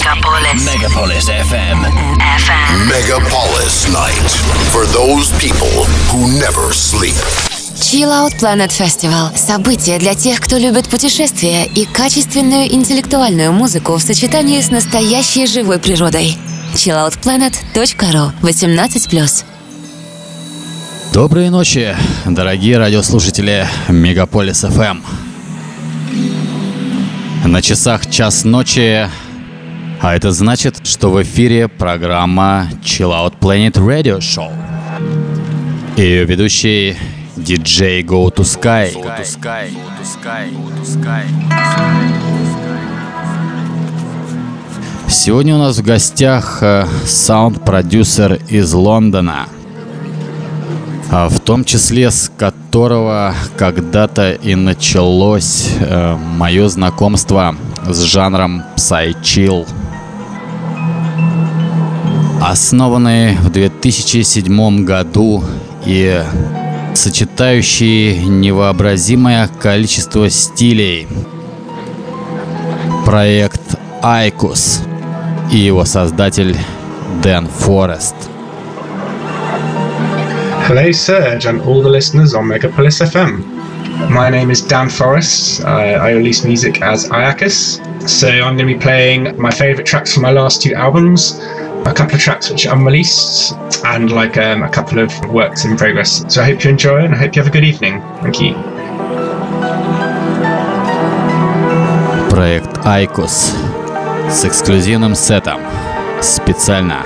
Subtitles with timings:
[0.00, 0.64] Megapolis.
[0.64, 1.78] Megapolis FM.
[2.40, 2.88] FM.
[2.88, 4.30] Megapolis Night.
[4.72, 7.20] For those people who never sleep.
[7.76, 14.00] Chill Out Planet Festival– событие для тех, кто любит путешествия и качественную интеллектуальную музыку в
[14.02, 16.38] сочетании с настоящей живой природой.
[16.74, 19.44] chilloutplanet.ru 18+.
[21.12, 21.94] Доброй ночи,
[22.24, 25.02] дорогие радиослушатели Мегаполис FM.
[27.44, 29.10] На часах час ночи,
[30.02, 34.50] а это значит, что в эфире программа Chill Out Planet Radio Show.
[35.96, 36.96] И ее ведущий
[37.36, 38.94] DJ Go to Sky.
[38.94, 39.70] Go to Sky.
[39.70, 40.50] Go to Sky.
[40.52, 41.26] Go to Sky.
[45.08, 49.48] Сегодня у нас в гостях э, саунд-продюсер из Лондона,
[51.10, 57.56] а в том числе с которого когда-то и началось э, мое знакомство
[57.86, 59.66] с жанром Psy-Chill.
[62.40, 65.44] Основанный в 2007 году
[65.84, 66.22] и
[66.94, 71.06] сочетающий невообразимое количество стилей.
[73.04, 73.60] Проект
[74.02, 74.80] Айкус
[75.52, 76.56] и его создатель
[77.22, 78.14] Дэн Форест.
[80.66, 83.42] Hello, Serge, and all the listeners on Megapolis FM.
[84.08, 85.64] My name is Dan Forrest.
[85.64, 87.80] I, I release music as Iacus.
[88.08, 91.40] So I'm going to be playing my favourite tracks from my last two albums,
[91.85, 93.53] a couple of tracks which are unreleased,
[93.85, 96.23] and like um, a couple of works in progress.
[96.33, 98.01] So I hope you enjoy and I hope you have a good evening.
[98.21, 98.55] Thank you.
[102.29, 103.55] Проект Айкус
[104.29, 105.61] с эксклюзивным сетом
[106.21, 107.03] специально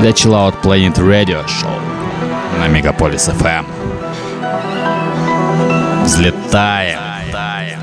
[0.00, 1.78] для Chill Out Planet Radio Show
[2.58, 3.66] на Мегаполис FM.
[6.04, 6.98] Взлетаем!
[6.98, 7.81] Chill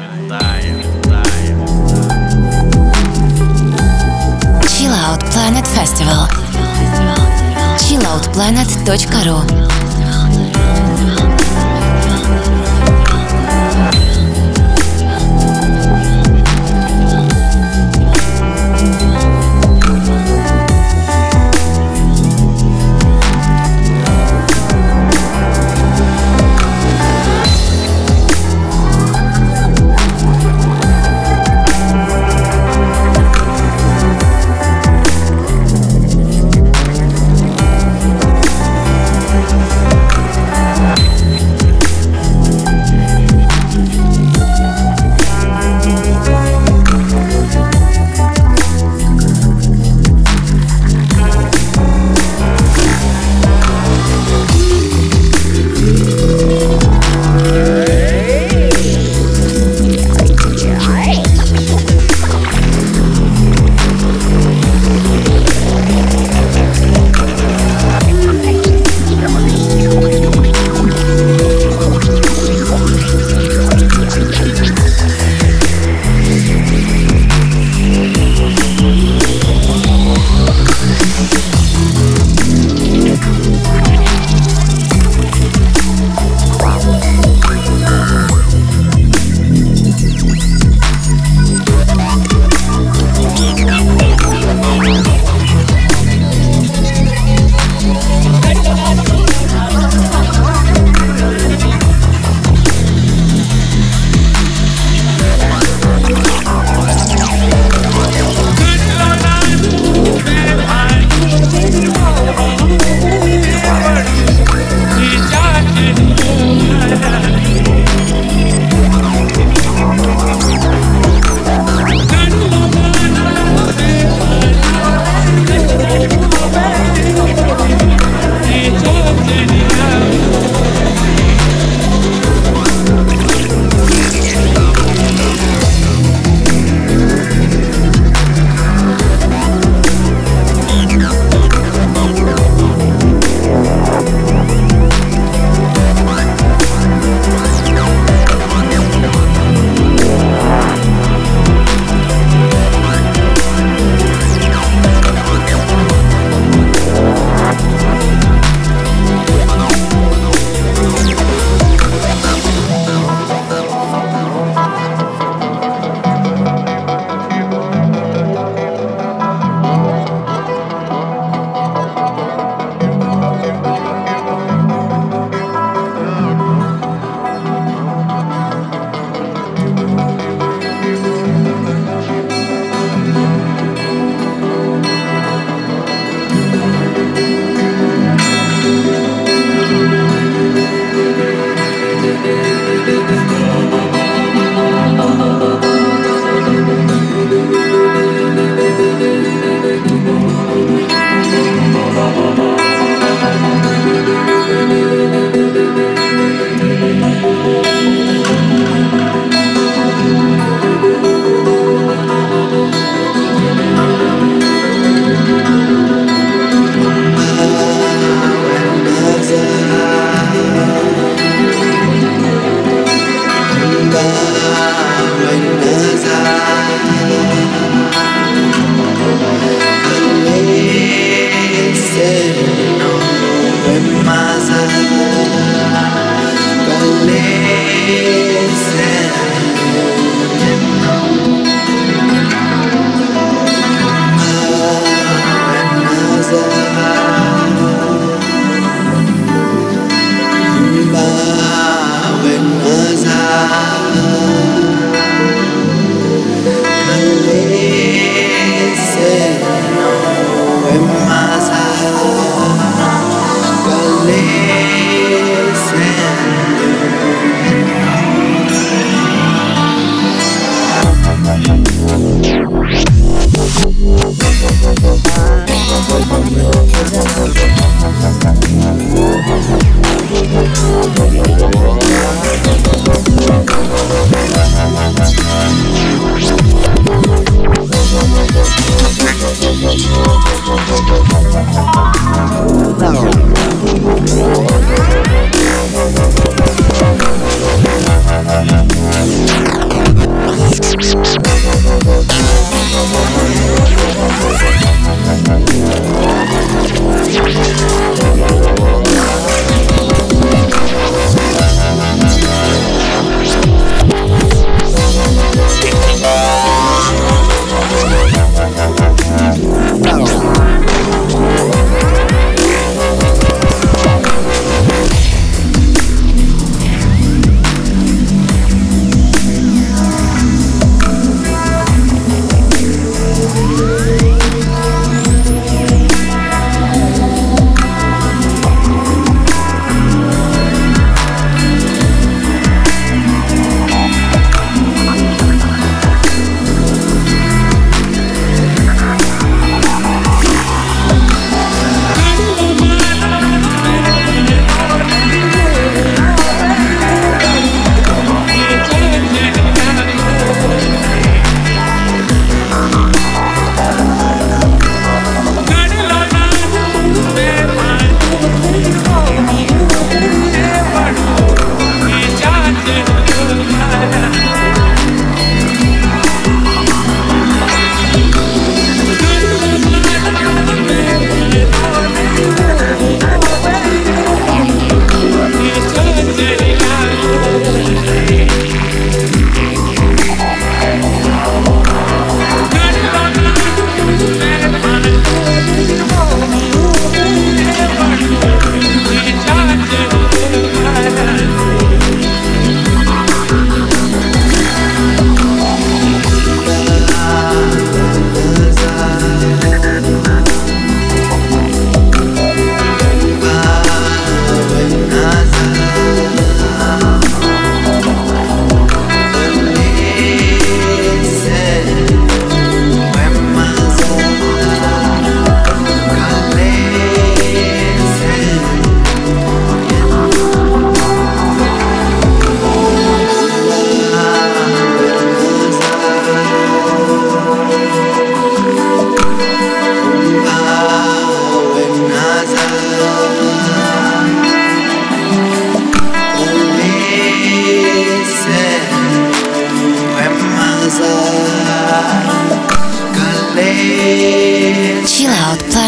[5.81, 6.28] Festival.
[7.78, 9.39] chilloutplanet.ru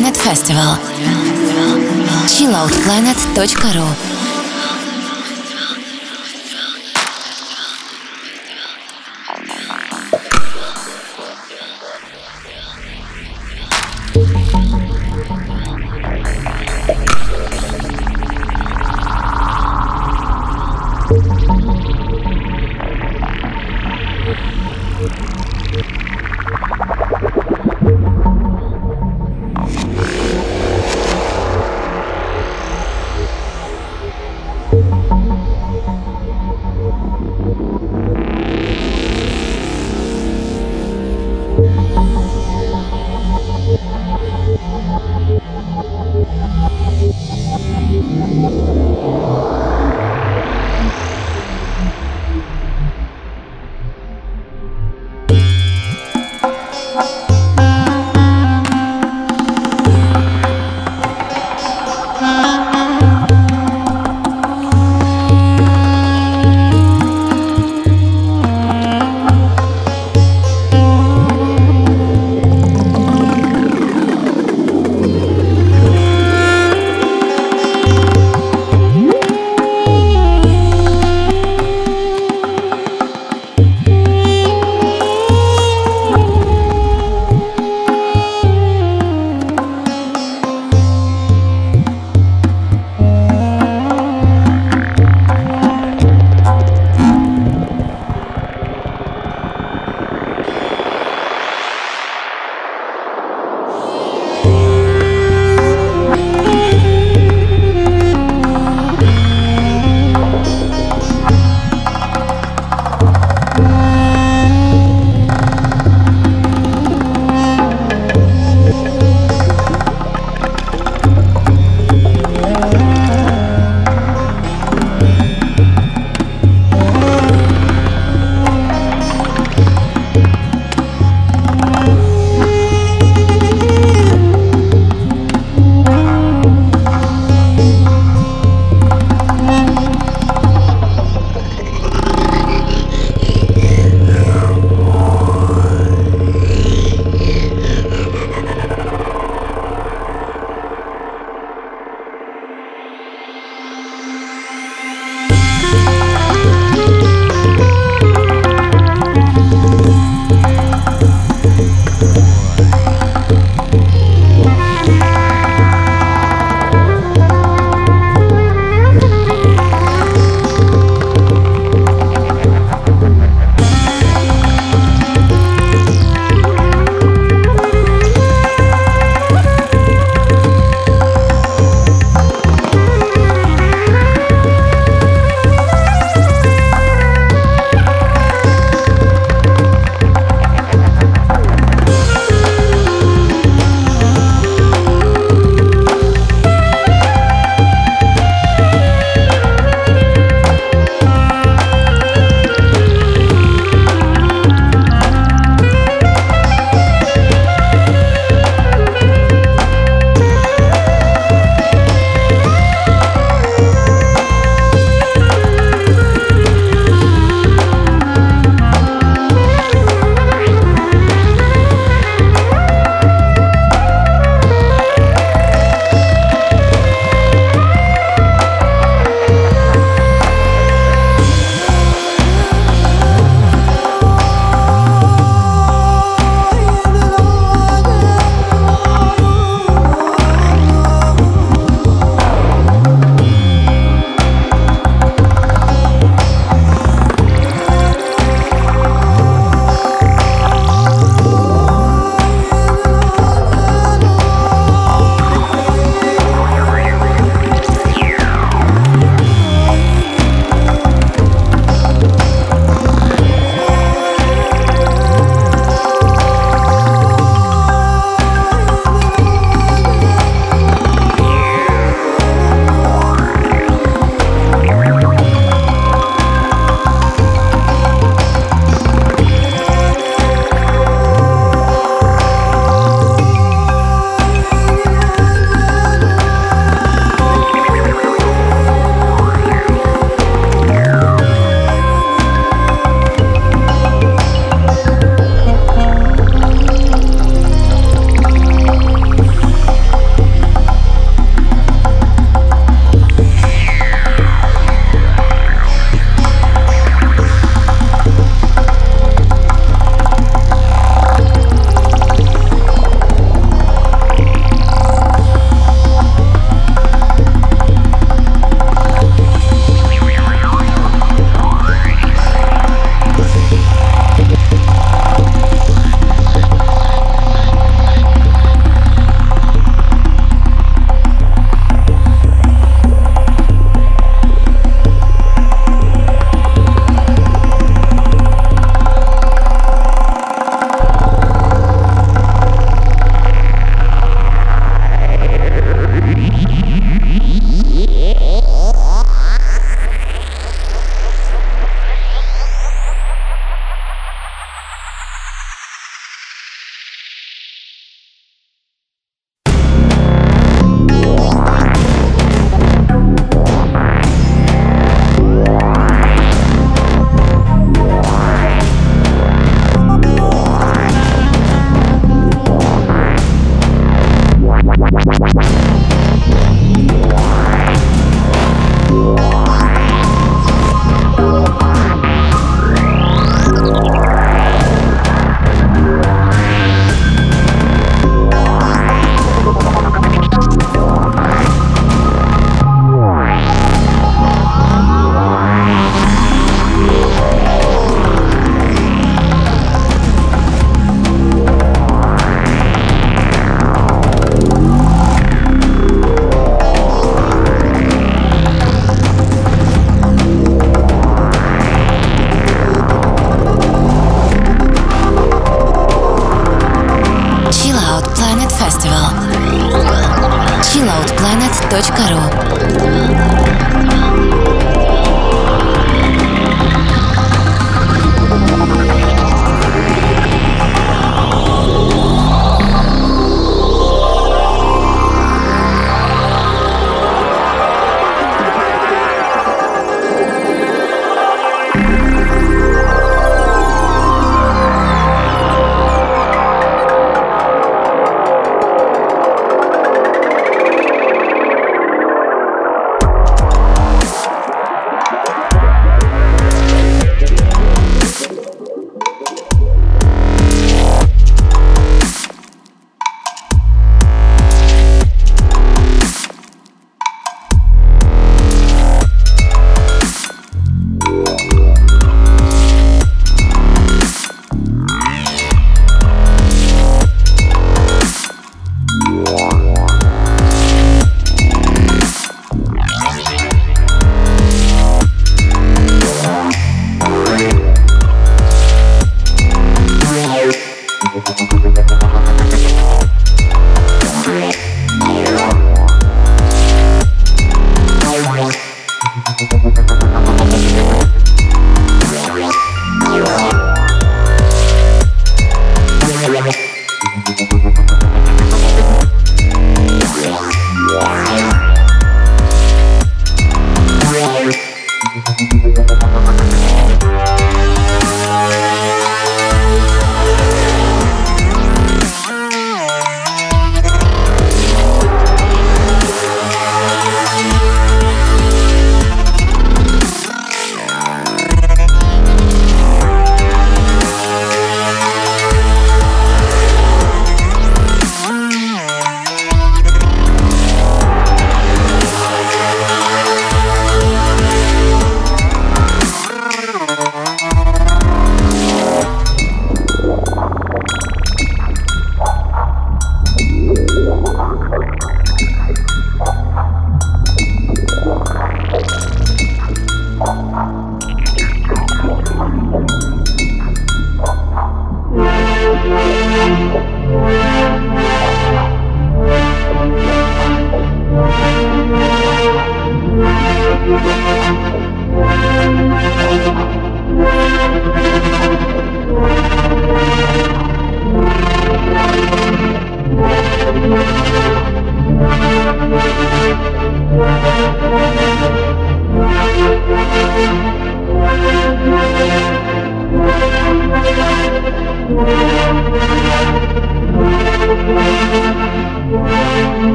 [0.00, 0.78] Planet Festival.
[2.26, 4.19] chilloutplanet.ru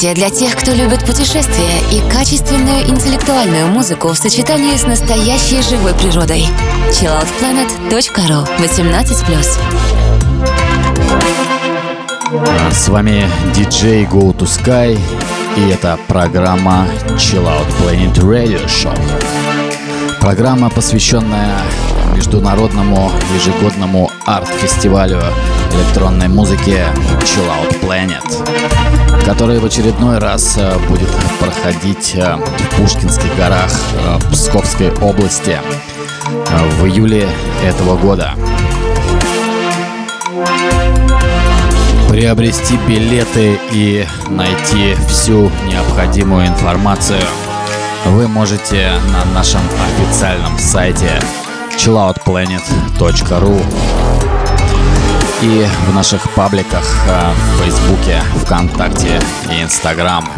[0.00, 5.92] Событие для тех, кто любит путешествия и качественную интеллектуальную музыку в сочетании с настоящей живой
[5.92, 6.46] природой.
[6.88, 9.58] chilloutplanet.ru 18+.
[12.32, 14.98] А С вами диджей Go to Sky,
[15.58, 16.86] и это программа
[17.18, 18.98] Chill Out Planet Radio Show.
[20.18, 21.58] Программа, посвященная
[22.16, 25.20] международному ежегодному арт-фестивалю
[25.74, 26.86] электронной музыки
[27.20, 28.24] Chill Out Planet,
[29.30, 35.56] который в очередной раз э, будет проходить э, в Пушкинских горах э, Псковской области
[36.80, 37.28] в июле
[37.64, 38.34] этого года.
[42.08, 47.22] Приобрести билеты и найти всю необходимую информацию
[48.06, 49.62] вы можете на нашем
[49.96, 51.20] официальном сайте
[51.78, 54.39] chilloutplanet.ru
[55.42, 59.18] и в наших пабликах э, в Фейсбуке, ВКонтакте
[59.50, 60.28] и Инстаграм.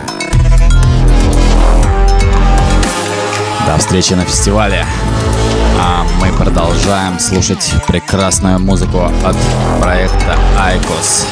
[3.66, 4.86] До встречи на фестивале.
[5.80, 9.36] А мы продолжаем слушать прекрасную музыку от
[9.80, 11.26] проекта Айкос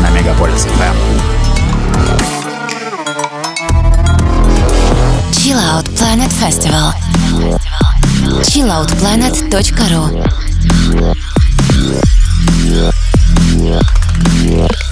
[0.00, 0.94] на Мегаполис FM.
[5.32, 6.94] Chill Out Planet Festival.
[8.42, 10.22] chilloutplanet.ru
[13.68, 13.82] yeah,
[14.46, 14.87] yeah.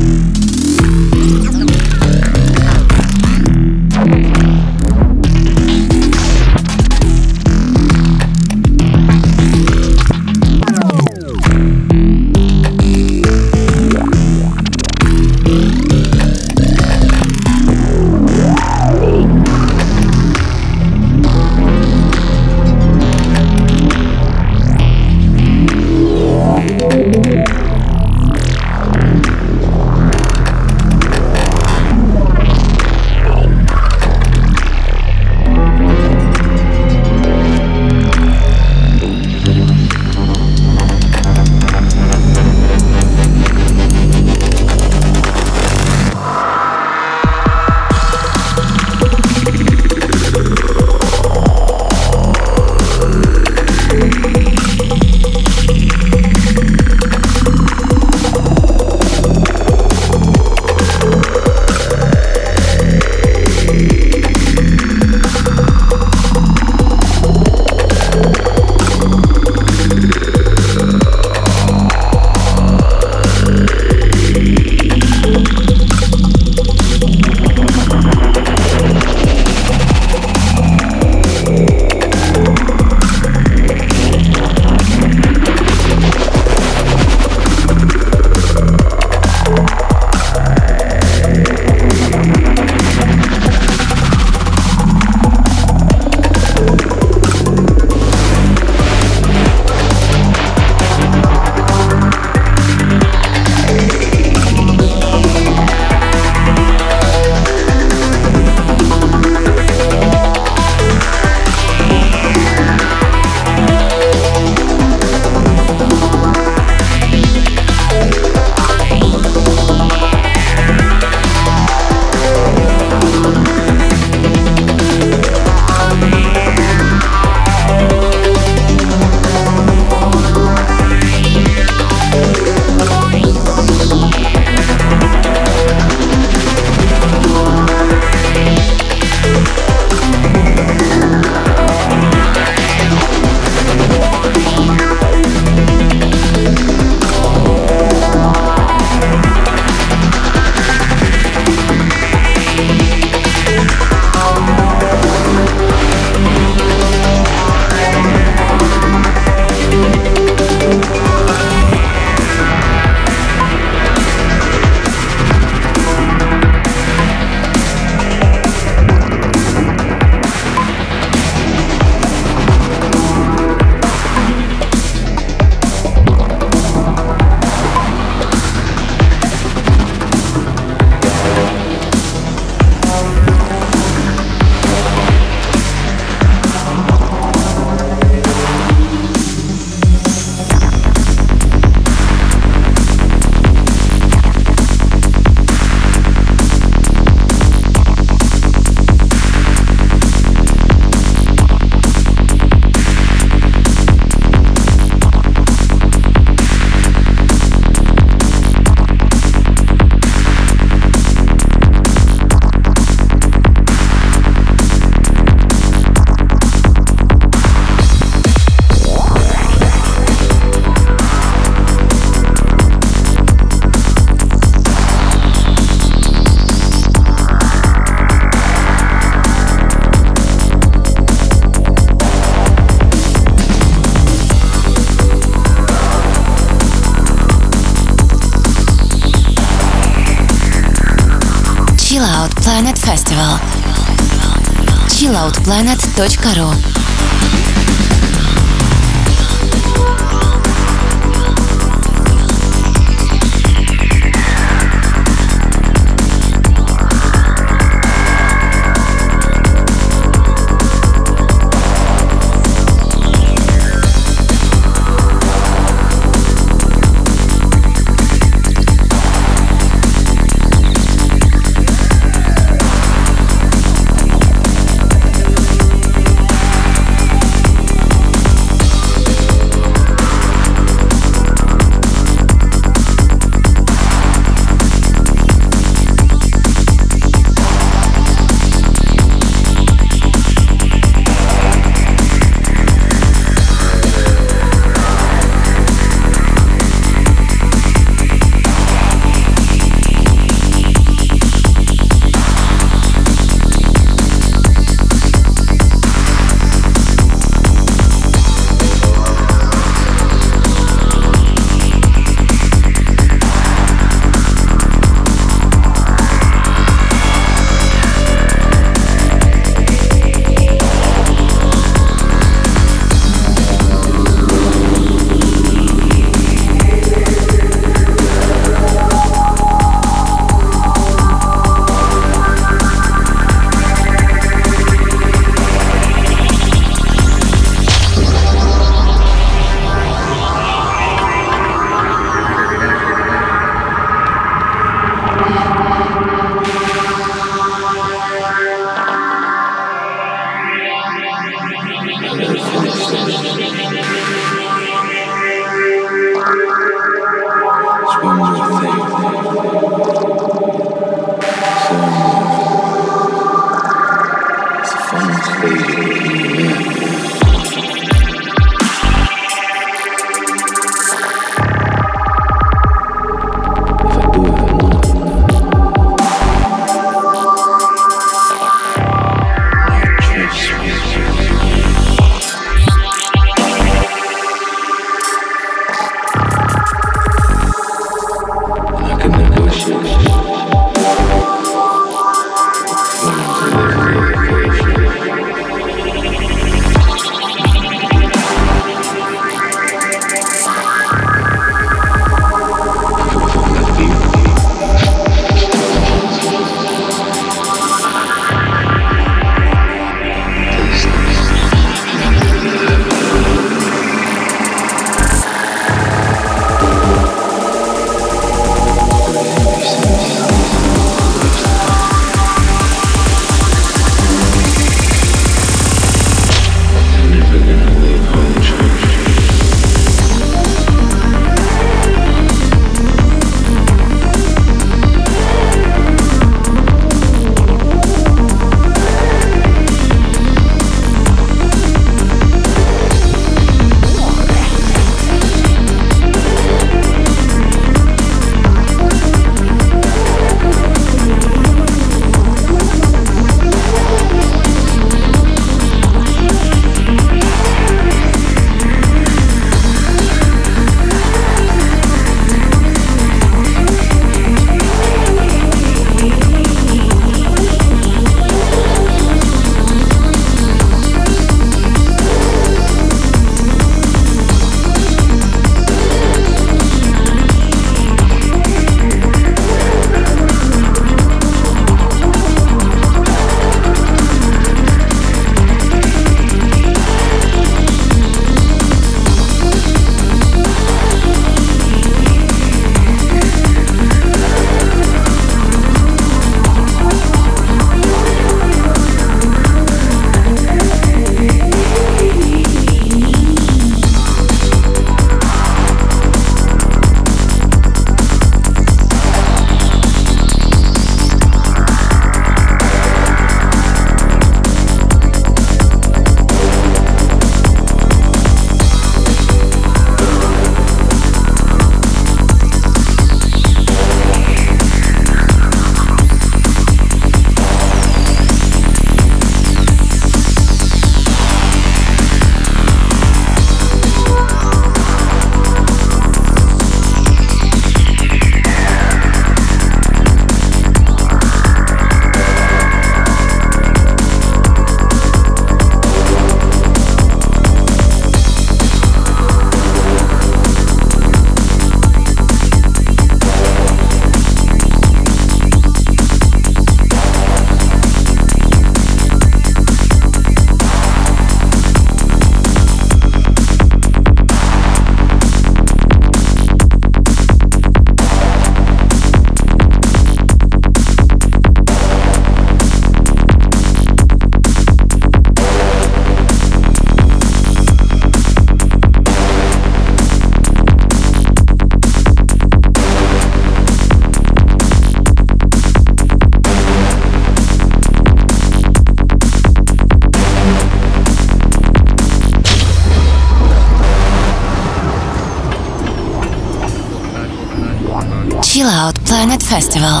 [599.52, 600.00] Festival.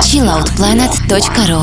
[0.00, 1.60] chilloutplanet.ru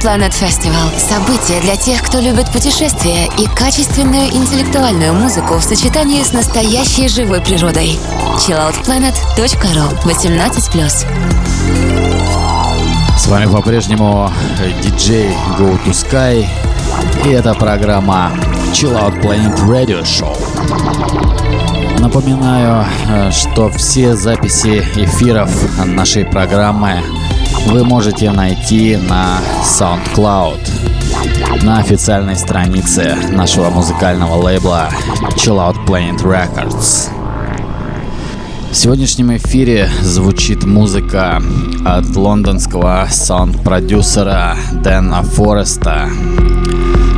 [0.00, 6.32] Planet Festival– событие для тех, кто любит путешествия и качественную интеллектуальную музыку в сочетании с
[6.32, 7.98] настоящей живой природой.
[8.38, 11.06] chilloutplanet.ru 18+.
[13.18, 14.32] С вами по-прежнему
[14.82, 16.46] диджей Go to Sky.
[17.26, 18.32] И это программа
[18.72, 20.34] Chill Out Planet Radio Show.
[22.00, 25.50] Напоминаю, э, что все записи эфиров
[25.84, 27.02] нашей программы
[27.66, 30.58] вы можете найти на SoundCloud
[31.62, 34.90] на официальной странице нашего музыкального лейбла
[35.36, 37.10] Chill Out Planet Records.
[38.70, 41.42] В сегодняшнем эфире звучит музыка
[41.84, 46.08] от лондонского саунд-продюсера Дэна Фореста,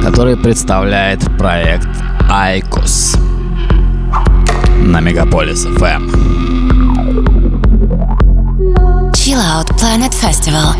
[0.03, 1.89] который представляет проект
[2.31, 3.17] Айкос
[4.79, 6.52] на Мегаполис FM.
[9.33, 10.75] Chill Out Planet Festival.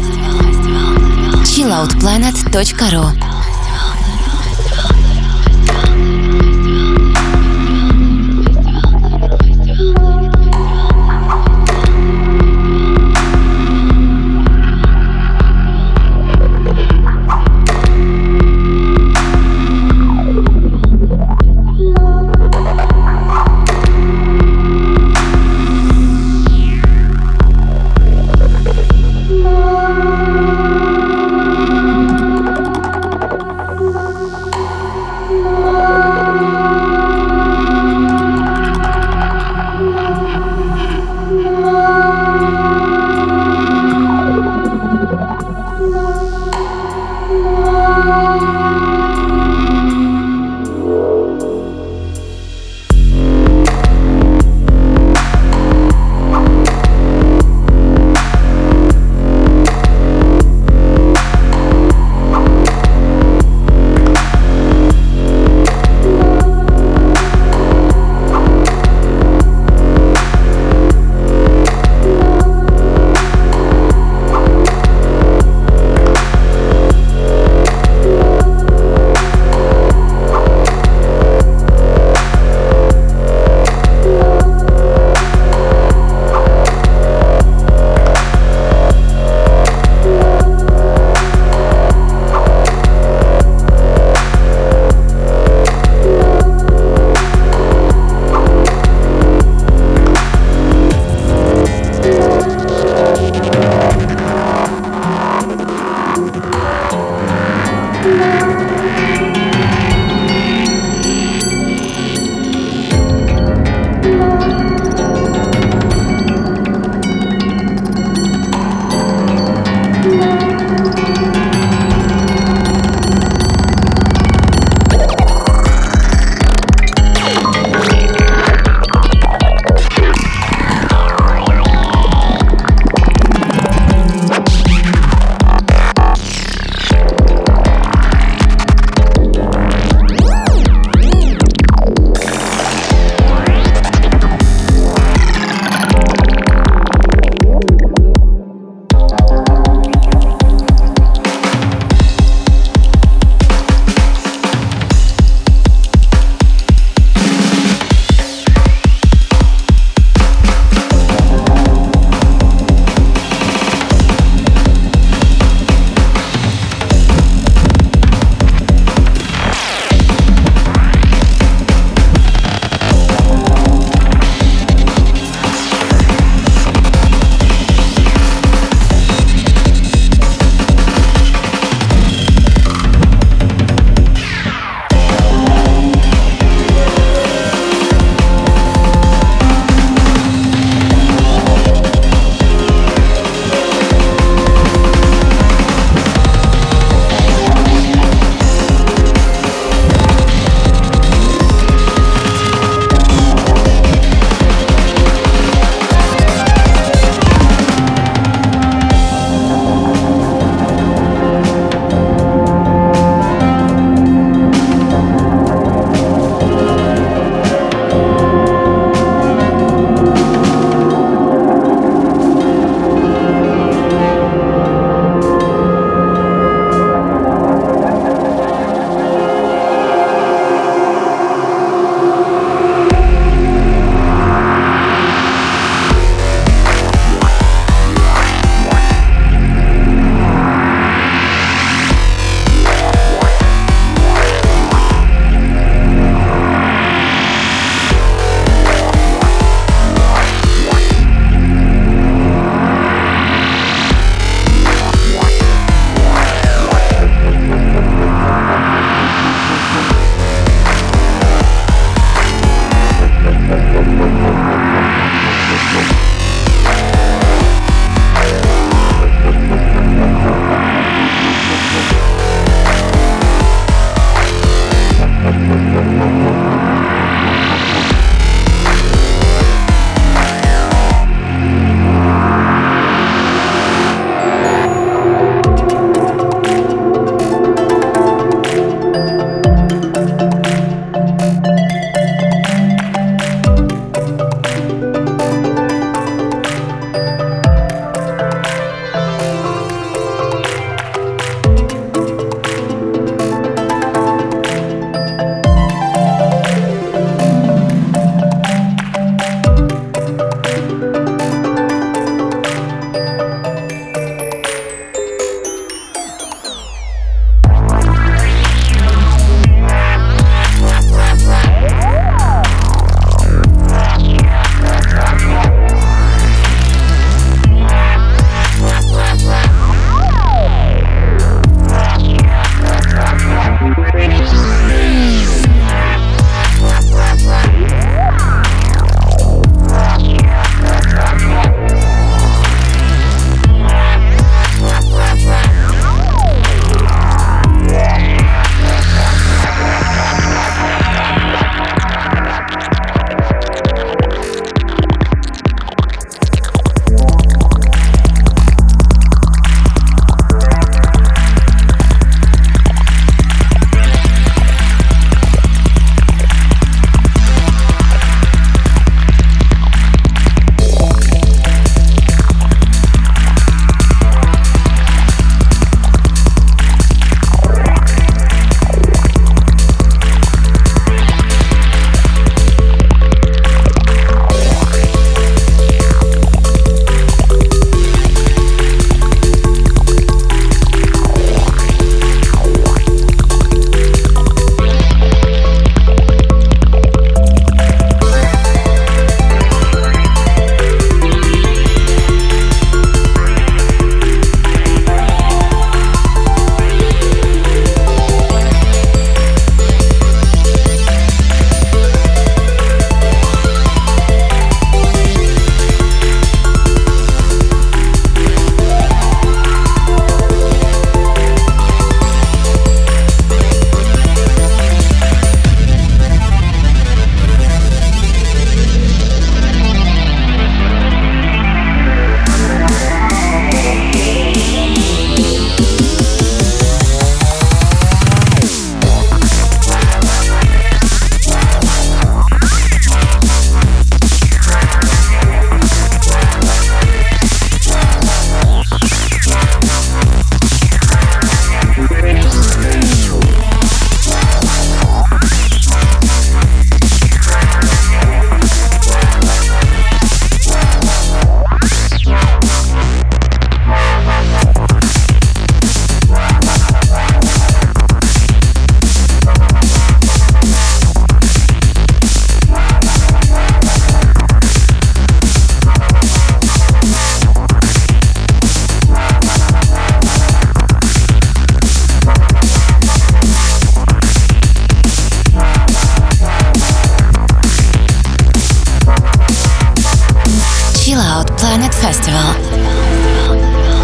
[1.43, 3.32] chilloutplanet.ru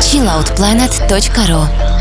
[0.08, 1.97] chilloutplanet.ru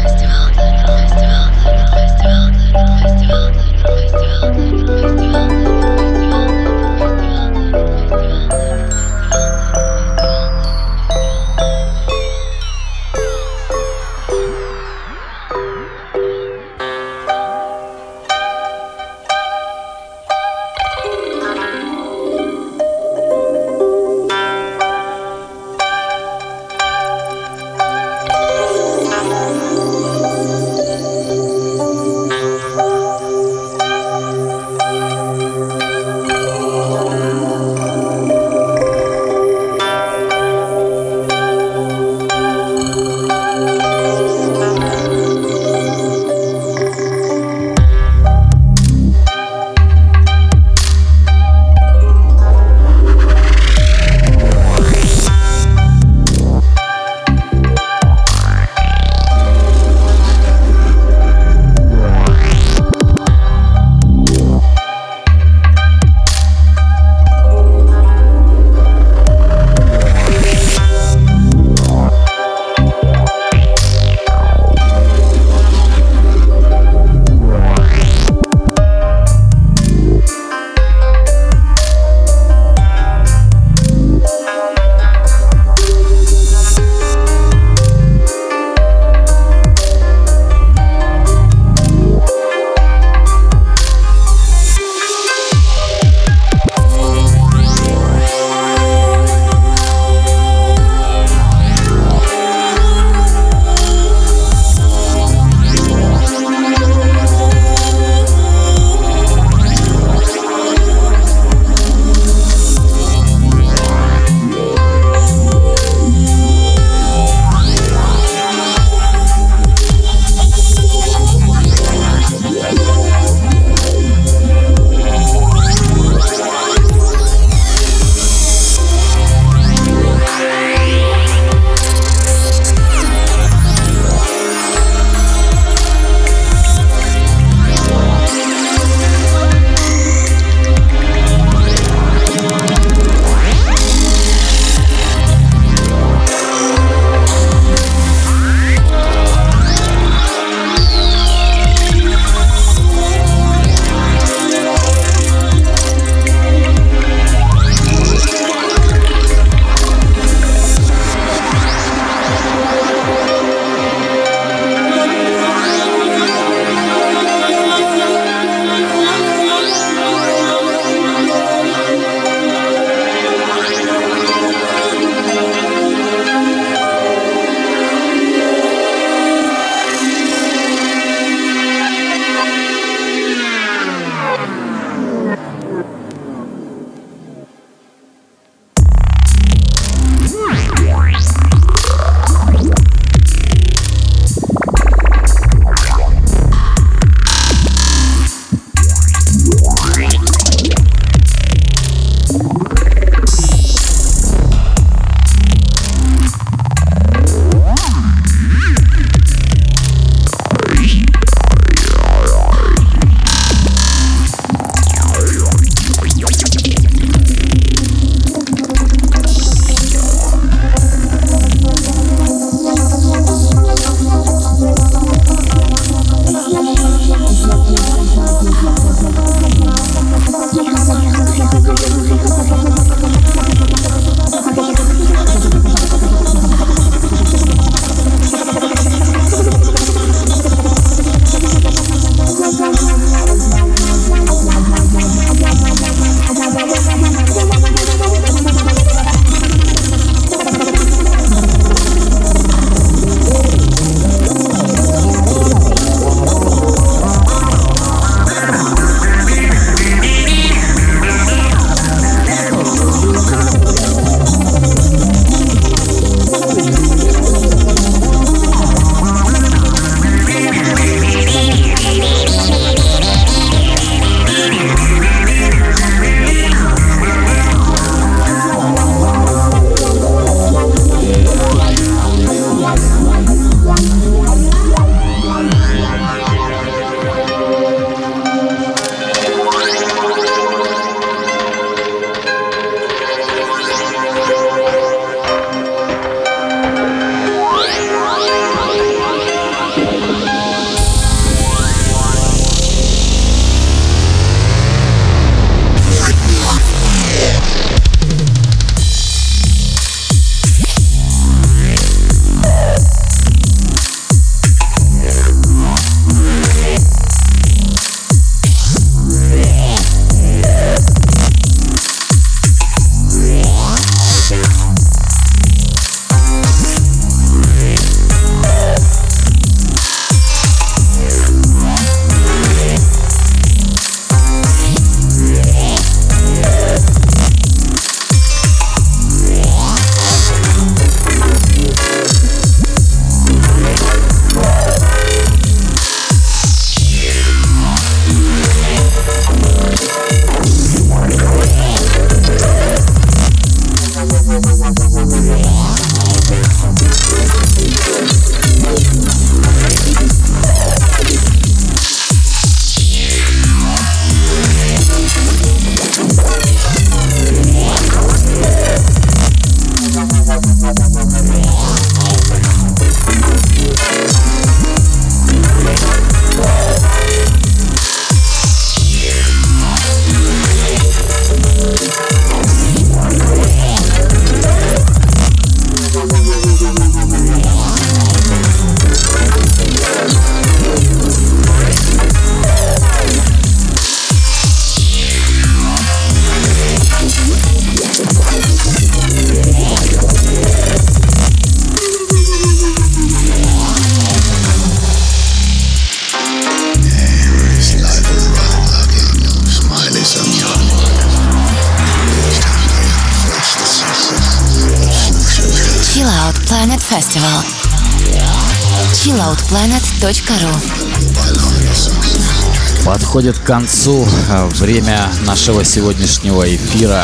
[423.18, 427.04] Подходит к концу э, время нашего сегодняшнего эфира.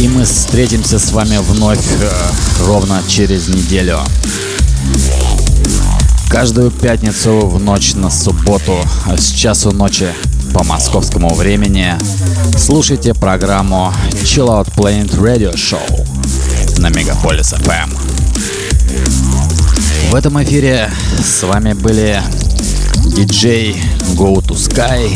[0.00, 2.10] И мы встретимся с вами вновь э,
[2.66, 4.00] ровно через неделю.
[6.28, 8.76] Каждую пятницу в ночь на субботу
[9.06, 10.08] э, с часу ночи
[10.52, 11.94] по московскому времени
[12.58, 17.96] слушайте программу Chill Out Planet Radio Show на Мегаполис FM.
[20.10, 20.90] В этом эфире
[21.24, 22.20] с вами были
[23.11, 23.81] диджей
[24.15, 25.11] Go to Sky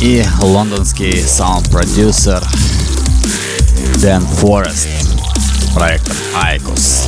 [0.00, 2.42] и лондонский саунд-продюсер
[4.00, 6.16] Дэн Форест с проектом
[6.54, 7.06] Icos.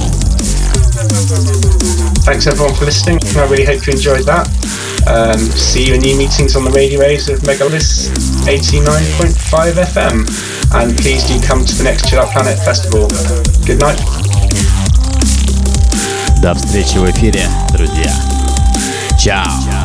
[2.25, 3.19] Thanks everyone for listening.
[3.37, 4.49] I really hope you enjoyed that.
[5.07, 8.11] Um, see you in new meetings on the radio waves of Megalis
[8.47, 10.27] 89.5 FM.
[10.75, 13.09] And please do come to the next Chill Out Planet Festival.
[13.65, 13.99] Good night.
[16.43, 18.32] До встречи в эфире, друзья.
[19.24, 19.83] Ciao.